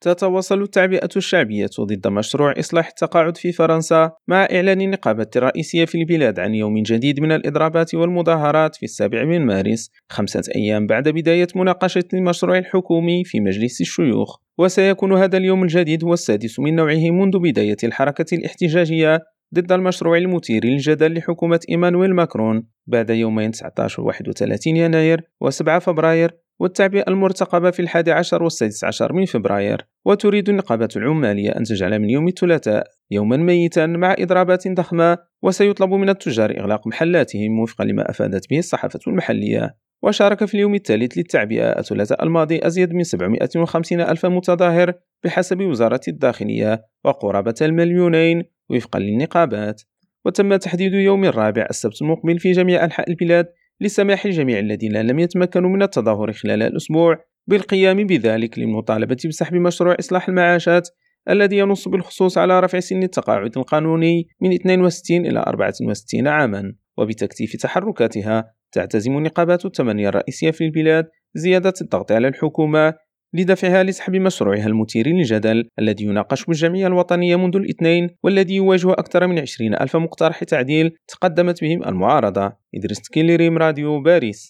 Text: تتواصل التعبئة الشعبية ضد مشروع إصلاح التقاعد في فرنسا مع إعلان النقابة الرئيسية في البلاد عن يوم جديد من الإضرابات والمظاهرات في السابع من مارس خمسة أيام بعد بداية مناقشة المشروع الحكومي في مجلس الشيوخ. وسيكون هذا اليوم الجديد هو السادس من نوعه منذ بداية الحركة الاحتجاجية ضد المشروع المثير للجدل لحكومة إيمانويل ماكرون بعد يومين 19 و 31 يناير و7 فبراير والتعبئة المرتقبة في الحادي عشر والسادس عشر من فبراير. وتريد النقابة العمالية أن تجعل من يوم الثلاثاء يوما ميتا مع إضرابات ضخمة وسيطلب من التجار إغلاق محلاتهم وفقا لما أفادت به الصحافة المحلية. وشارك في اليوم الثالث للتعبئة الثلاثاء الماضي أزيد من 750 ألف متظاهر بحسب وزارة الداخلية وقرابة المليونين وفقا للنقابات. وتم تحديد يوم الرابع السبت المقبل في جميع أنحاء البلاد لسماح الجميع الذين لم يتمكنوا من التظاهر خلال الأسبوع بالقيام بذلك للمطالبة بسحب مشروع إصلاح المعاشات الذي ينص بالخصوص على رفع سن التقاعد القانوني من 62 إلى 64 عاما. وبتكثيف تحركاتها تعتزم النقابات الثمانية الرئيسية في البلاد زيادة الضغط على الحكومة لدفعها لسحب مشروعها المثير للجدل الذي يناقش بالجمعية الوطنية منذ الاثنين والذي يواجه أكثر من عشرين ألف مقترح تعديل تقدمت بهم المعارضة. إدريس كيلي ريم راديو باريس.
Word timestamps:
تتواصل 0.00 0.62
التعبئة 0.62 1.08
الشعبية 1.16 1.70
ضد 1.80 2.08
مشروع 2.08 2.54
إصلاح 2.58 2.88
التقاعد 2.88 3.36
في 3.36 3.52
فرنسا 3.52 4.12
مع 4.28 4.48
إعلان 4.52 4.80
النقابة 4.80 5.26
الرئيسية 5.36 5.84
في 5.84 5.98
البلاد 5.98 6.40
عن 6.40 6.54
يوم 6.54 6.82
جديد 6.82 7.20
من 7.20 7.32
الإضرابات 7.32 7.94
والمظاهرات 7.94 8.76
في 8.76 8.82
السابع 8.82 9.24
من 9.24 9.46
مارس 9.46 9.90
خمسة 10.08 10.42
أيام 10.56 10.86
بعد 10.86 11.08
بداية 11.08 11.48
مناقشة 11.56 12.04
المشروع 12.14 12.58
الحكومي 12.58 13.24
في 13.24 13.40
مجلس 13.40 13.80
الشيوخ. 13.80 14.38
وسيكون 14.58 15.12
هذا 15.12 15.36
اليوم 15.36 15.62
الجديد 15.62 16.04
هو 16.04 16.12
السادس 16.12 16.60
من 16.60 16.76
نوعه 16.76 17.10
منذ 17.10 17.38
بداية 17.38 17.76
الحركة 17.84 18.34
الاحتجاجية 18.34 19.20
ضد 19.54 19.72
المشروع 19.72 20.18
المثير 20.18 20.64
للجدل 20.64 21.18
لحكومة 21.18 21.60
إيمانويل 21.70 22.14
ماكرون 22.14 22.66
بعد 22.86 23.10
يومين 23.10 23.50
19 23.50 24.02
و 24.02 24.06
31 24.06 24.76
يناير 24.76 25.22
و7 25.44 25.78
فبراير 25.78 26.36
والتعبئة 26.60 27.04
المرتقبة 27.08 27.70
في 27.70 27.80
الحادي 27.80 28.12
عشر 28.12 28.42
والسادس 28.42 28.84
عشر 28.84 29.12
من 29.12 29.24
فبراير. 29.24 29.86
وتريد 30.04 30.48
النقابة 30.48 30.88
العمالية 30.96 31.50
أن 31.50 31.62
تجعل 31.62 31.98
من 31.98 32.10
يوم 32.10 32.28
الثلاثاء 32.28 32.86
يوما 33.10 33.36
ميتا 33.36 33.86
مع 33.86 34.14
إضرابات 34.18 34.68
ضخمة 34.68 35.18
وسيطلب 35.42 35.90
من 35.90 36.08
التجار 36.08 36.58
إغلاق 36.60 36.86
محلاتهم 36.86 37.58
وفقا 37.60 37.84
لما 37.84 38.10
أفادت 38.10 38.50
به 38.50 38.58
الصحافة 38.58 39.00
المحلية. 39.06 39.76
وشارك 40.02 40.44
في 40.44 40.54
اليوم 40.54 40.74
الثالث 40.74 41.18
للتعبئة 41.18 41.78
الثلاثاء 41.78 42.24
الماضي 42.24 42.66
أزيد 42.66 42.92
من 42.92 43.02
750 43.02 44.00
ألف 44.00 44.26
متظاهر 44.26 44.92
بحسب 45.24 45.60
وزارة 45.60 46.00
الداخلية 46.08 46.82
وقرابة 47.04 47.54
المليونين 47.62 48.42
وفقا 48.70 48.98
للنقابات. 48.98 49.82
وتم 50.24 50.56
تحديد 50.56 50.92
يوم 50.92 51.24
الرابع 51.24 51.66
السبت 51.70 52.02
المقبل 52.02 52.38
في 52.38 52.52
جميع 52.52 52.84
أنحاء 52.84 53.10
البلاد 53.10 53.46
لسماح 53.80 54.24
الجميع 54.24 54.58
الذين 54.58 54.96
لم 54.96 55.18
يتمكنوا 55.18 55.70
من 55.70 55.82
التظاهر 55.82 56.32
خلال 56.32 56.62
الأسبوع 56.62 57.24
بالقيام 57.46 58.06
بذلك 58.06 58.58
للمطالبة 58.58 59.16
بسحب 59.26 59.54
مشروع 59.54 59.96
إصلاح 60.00 60.28
المعاشات 60.28 60.88
الذي 61.30 61.58
ينص 61.58 61.88
بالخصوص 61.88 62.38
على 62.38 62.60
رفع 62.60 62.80
سن 62.80 63.02
التقاعد 63.02 63.56
القانوني 63.56 64.28
من 64.40 64.52
62 64.52 65.26
إلى 65.26 65.40
64 65.40 66.28
عاما. 66.28 66.74
وبتكثيف 66.98 67.56
تحركاتها 67.56 68.54
تعتزم 68.72 69.16
النقابات 69.16 69.66
الثمانية 69.66 70.08
الرئيسية 70.08 70.50
في 70.50 70.64
البلاد 70.64 71.08
زيادة 71.34 71.72
الضغط 71.80 72.12
على 72.12 72.28
الحكومة 72.28 72.94
لدفعها 73.34 73.82
لسحب 73.82 74.14
مشروعها 74.14 74.66
المثير 74.66 75.08
للجدل 75.08 75.68
الذي 75.78 76.04
يناقش 76.04 76.44
بالجمعية 76.44 76.86
الوطنية 76.86 77.36
منذ 77.36 77.56
الاثنين 77.56 78.10
والذي 78.22 78.54
يواجه 78.54 78.92
أكثر 78.92 79.26
من 79.26 79.38
عشرين 79.38 79.74
ألف 79.74 79.96
مقترح 79.96 80.44
تعديل 80.44 80.96
تقدمت 81.08 81.60
بهم 81.64 81.84
المعارضة. 81.84 82.52
إدريس 82.74 83.08
كيلي 83.08 83.36
ريم 83.36 83.58
راديو 83.58 84.02
باريس. 84.02 84.46